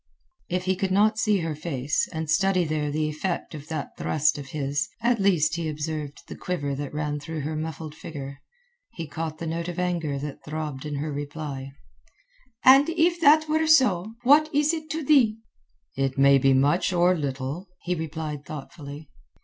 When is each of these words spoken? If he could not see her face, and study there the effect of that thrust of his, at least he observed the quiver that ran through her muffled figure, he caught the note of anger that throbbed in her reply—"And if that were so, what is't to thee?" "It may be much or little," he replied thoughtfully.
If 0.49 0.63
he 0.63 0.75
could 0.75 0.89
not 0.89 1.19
see 1.19 1.41
her 1.41 1.53
face, 1.53 2.07
and 2.11 2.27
study 2.27 2.63
there 2.65 2.89
the 2.89 3.07
effect 3.07 3.53
of 3.53 3.67
that 3.67 3.95
thrust 3.99 4.39
of 4.39 4.47
his, 4.47 4.89
at 4.99 5.19
least 5.19 5.57
he 5.57 5.69
observed 5.69 6.23
the 6.27 6.35
quiver 6.35 6.73
that 6.73 6.91
ran 6.91 7.19
through 7.19 7.41
her 7.41 7.55
muffled 7.55 7.93
figure, 7.93 8.41
he 8.89 9.05
caught 9.05 9.37
the 9.37 9.45
note 9.45 9.67
of 9.67 9.77
anger 9.77 10.17
that 10.17 10.43
throbbed 10.43 10.87
in 10.87 10.95
her 10.95 11.11
reply—"And 11.11 12.89
if 12.89 13.21
that 13.21 13.47
were 13.47 13.67
so, 13.67 14.15
what 14.23 14.49
is't 14.51 14.89
to 14.89 15.03
thee?" 15.03 15.37
"It 15.95 16.17
may 16.17 16.39
be 16.39 16.53
much 16.55 16.91
or 16.91 17.15
little," 17.15 17.67
he 17.83 17.93
replied 17.93 18.43
thoughtfully. 18.43 19.07